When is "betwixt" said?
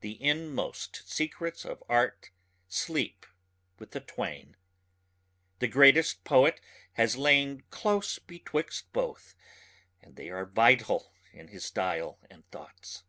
8.18-8.90